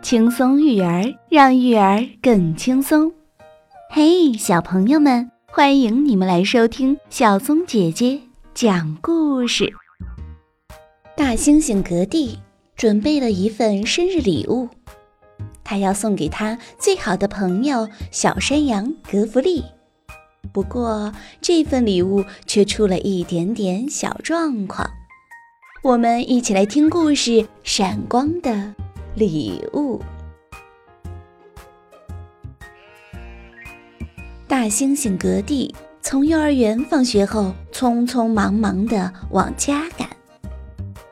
[0.00, 3.12] 轻松育儿，让育儿更轻松。
[3.90, 8.20] 嘿，小朋友们，欢迎你们来收听小松姐姐
[8.54, 9.70] 讲故事。
[11.14, 12.38] 大猩猩格蒂
[12.74, 14.70] 准备了一份生日礼物，
[15.62, 19.62] 他要送给他最好的朋友小山羊格弗利。
[20.58, 24.90] 不过，这份礼物却出了一点点小状况。
[25.84, 27.30] 我们一起来听故事
[27.62, 28.50] 《闪光的》。
[29.14, 30.02] 礼物。
[34.48, 40.08] 大猩猩格蒂从幼儿园放学后，匆匆忙忙的往家赶。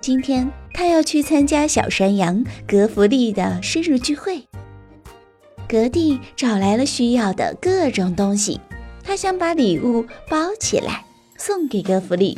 [0.01, 4.42] 今天他要去参加小山羊格弗利的生日聚会。
[5.68, 8.60] 格蒂找来了需要的各种东西，
[9.06, 11.05] 他想把礼物包起来
[11.38, 12.37] 送给格弗利。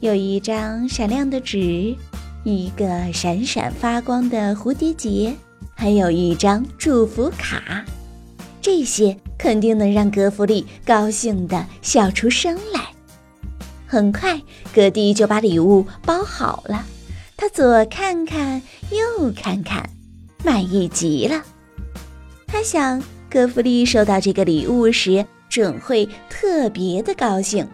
[0.00, 1.96] 有一张闪亮的纸。
[2.42, 5.36] 一个闪闪发光的蝴蝶结，
[5.74, 7.84] 还有一张祝福卡，
[8.62, 12.80] 这些肯定能让格弗利高兴的笑出声来。
[13.86, 14.40] 很快，
[14.74, 16.86] 格蒂就把礼物包好了，
[17.36, 19.90] 他左看看，右看看，
[20.42, 21.42] 满意极了。
[22.46, 27.68] 他想，格弗利收到这个礼物时准会特别的高兴。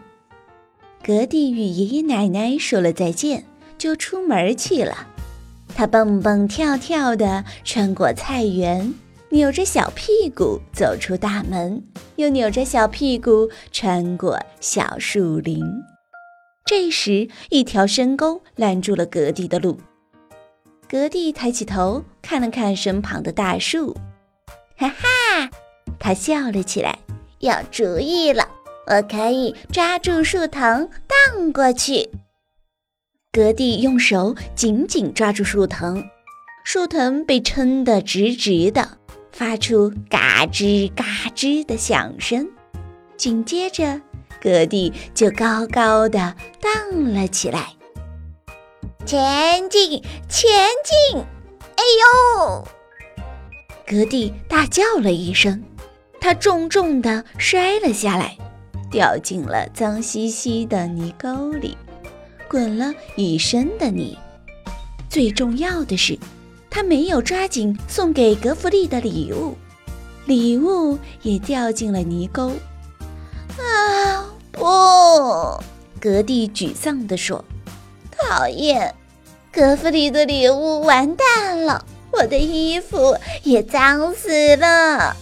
[1.05, 3.45] 格蒂与爷爷奶奶说了再见。
[3.79, 5.07] 就出门去了，
[5.75, 8.95] 他蹦蹦跳跳地穿过菜园，
[9.29, 11.85] 扭着小屁股走出大门，
[12.17, 15.63] 又扭着小屁股穿过小树林。
[16.65, 19.79] 这时，一条深沟拦住了格蒂的路。
[20.89, 23.95] 格蒂抬起头看了看身旁的大树，
[24.79, 25.51] 哈哈，
[25.99, 26.99] 他笑了起来。
[27.39, 28.49] 有主意了，
[28.87, 32.09] 我可以抓住树藤荡过去。
[33.31, 36.03] 格蒂用手紧紧抓住树藤，
[36.65, 38.99] 树藤被撑得直直的，
[39.31, 41.05] 发出嘎吱嘎
[41.35, 42.49] 吱的响声。
[43.19, 44.01] 紧接着，
[44.41, 47.75] 格蒂就高高的荡了起来。
[49.05, 50.51] 前进，前
[50.85, 51.21] 进！
[51.77, 52.67] 哎呦！
[53.87, 55.63] 格蒂大叫了一声，
[56.27, 58.37] 他重重的摔了下来，
[58.91, 61.79] 掉进了脏兮兮的泥沟里。
[62.49, 64.19] 滚了一身的泥，
[65.09, 66.19] 最重要的是，
[66.69, 69.55] 他没有抓紧送给格弗利的礼物，
[70.25, 72.51] 礼物也掉进了泥沟。
[73.57, 74.65] 啊，不！
[76.01, 77.45] 格蒂沮丧地说
[78.11, 78.93] ：“讨厌，
[79.53, 85.17] 格弗利的礼物完蛋了，我的衣服也脏死了。”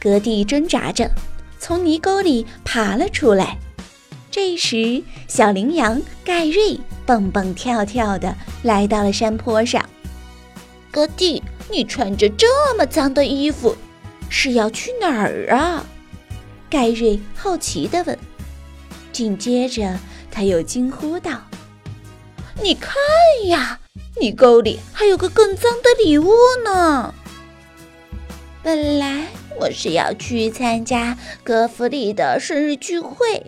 [0.00, 1.10] 格蒂挣扎着
[1.58, 3.58] 从泥沟里爬了出来。
[4.30, 9.84] 这时，小羚羊盖瑞蹦蹦跳跳地来到了山坡上。
[10.90, 13.76] 格蒂，你穿着这么脏的衣服，
[14.28, 15.84] 是要去哪儿啊？
[16.70, 18.18] 盖瑞好奇地问。
[19.12, 19.98] 紧接着，
[20.30, 21.42] 他又惊呼道
[22.62, 22.94] ：“你看
[23.48, 23.80] 呀，
[24.20, 26.32] 泥沟里还有个更脏的礼物
[26.64, 27.12] 呢！
[28.62, 29.26] 本来
[29.60, 33.44] 我是要去参加格弗里的生日聚会。”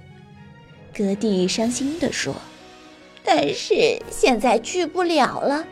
[0.94, 2.34] 格蒂伤心地说
[3.24, 5.64] ：“但是现在去不了了，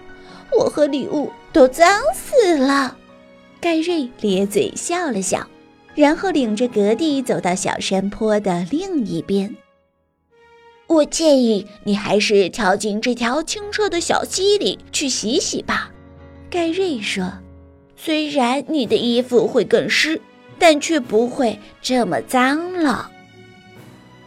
[0.59, 2.97] 我和礼物都脏死了。”
[3.61, 5.47] 盖瑞咧嘴笑了笑，
[5.95, 9.55] 然后领着格蒂走到小山坡的另一边。
[10.89, 15.91] “我建议你还是跳进这条清澈的小溪里去洗洗吧。”
[16.49, 17.31] 盖瑞说
[17.95, 20.21] ，“虽然你的衣服会更湿，
[20.61, 23.11] 但却不会这么脏了。”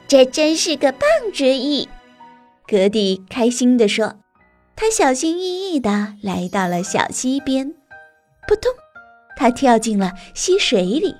[0.06, 1.88] 这真是个棒主意，
[2.68, 4.16] 格蒂开心地说。
[4.76, 7.76] 他小心翼翼地来到了小溪边，
[8.48, 8.72] 扑通，
[9.38, 11.16] 他跳进了溪水里。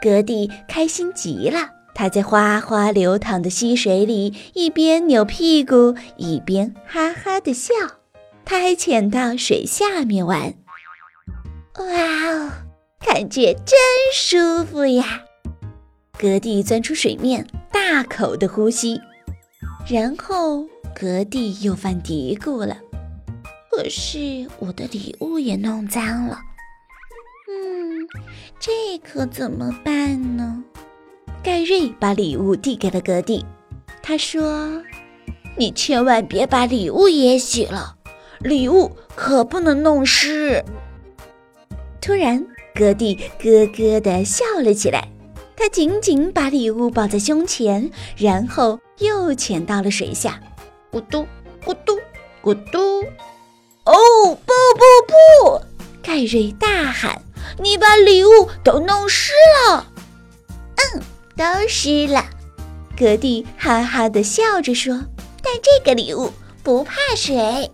[0.00, 7.74] 格蒂开心极了，他在哗哗流淌的溪水里一边扭屁股，一边哈哈地笑。
[8.44, 10.54] 他还潜到水下面玩，
[11.78, 12.52] 哇哦，
[13.04, 13.78] 感觉真
[14.14, 15.22] 舒服呀！
[16.18, 17.46] 格蒂钻出水面。
[17.70, 19.00] 大口的呼吸，
[19.86, 20.64] 然后
[20.94, 22.78] 格蒂又犯嘀咕了。
[23.70, 26.38] 可是我的礼物也弄脏了，
[27.50, 28.06] 嗯，
[28.60, 30.62] 这可怎么办呢？
[31.42, 33.44] 盖瑞把礼物递给了格蒂，
[34.02, 34.82] 他说
[35.56, 37.96] ：“你千万别把礼物也洗了，
[38.40, 40.64] 礼物可不能弄湿。”
[42.00, 45.08] 突然，格蒂咯咯地笑了起来。
[45.56, 50.40] 他紧紧把礼物抱在胸前，然后又潜到了水下。
[50.90, 51.26] 咕嘟
[51.64, 51.96] 咕嘟
[52.42, 53.02] 咕嘟！
[53.84, 55.60] 哦，不不不！
[56.02, 57.22] 盖瑞大喊
[57.62, 59.32] ：“你把礼物都弄湿
[59.68, 59.86] 了！”
[60.76, 61.02] 嗯，
[61.36, 62.24] 都湿了。
[62.98, 64.94] 格蒂哈哈地笑着说
[65.42, 66.32] ：“但这个礼物
[66.62, 67.70] 不怕水。”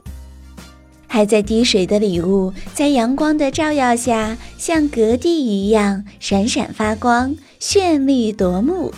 [1.08, 8.92] 还在滴水的礼物，在阳光的照耀下，像格蒂一样闪闪发光，绚丽夺目。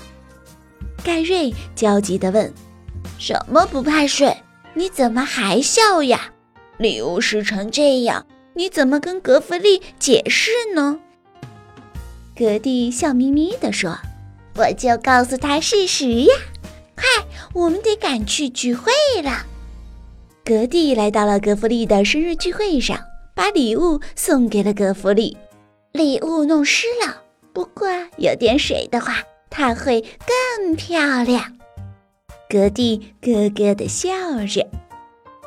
[1.03, 2.53] 盖瑞焦急地问
[3.17, 4.37] ：“什么不怕水？
[4.75, 6.33] 你怎么还笑呀？
[6.77, 10.99] 礼物湿成这样，你怎么跟格弗利解释呢？”
[12.37, 13.99] 格蒂笑眯眯地说
[14.57, 16.35] ：“我就告诉他事实呀！
[16.97, 17.05] 快，
[17.55, 18.93] 我们得赶去聚会
[19.23, 19.47] 了。”
[20.51, 22.99] 格蒂来到了格弗利的生日聚会上，
[23.37, 25.37] 把礼物送给了格弗利。
[25.93, 27.87] 礼物弄湿了，不过
[28.17, 29.19] 有点水的话，
[29.49, 30.05] 它会
[30.59, 31.57] 更漂亮。
[32.49, 34.11] 格蒂咯咯地笑
[34.45, 34.69] 着。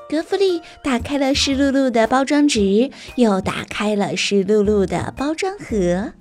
[0.10, 6.14] 格弗利打开了湿漉漉的包装纸，又打开了湿漉漉的包装盒。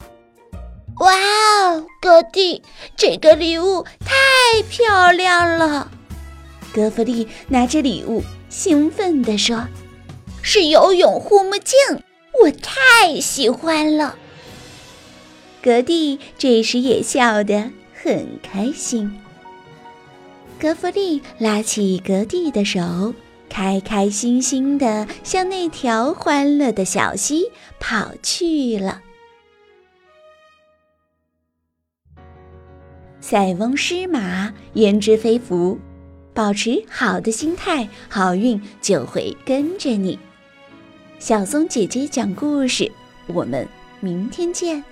[0.98, 1.12] 哇
[1.68, 2.60] 哦，格蒂，
[2.96, 5.88] 这个礼物太漂亮了！
[6.74, 8.24] 格弗利拿着礼物。
[8.52, 9.66] 兴奋地说
[10.42, 12.04] ：“是游泳护目镜，
[12.44, 14.14] 我太喜欢了。”
[15.64, 19.18] 格蒂这时也笑得很开心。
[20.60, 23.14] 格弗利拉起格蒂的手，
[23.48, 27.50] 开开心心地向那条欢乐的小溪
[27.80, 29.00] 跑去了。
[33.22, 35.78] 塞翁失马，焉知非福。
[36.34, 40.18] 保持好的心态，好运就会跟着你。
[41.18, 42.90] 小松姐姐讲故事，
[43.26, 43.68] 我们
[44.00, 44.82] 明天见。